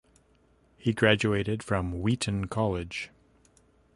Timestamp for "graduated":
0.93-1.61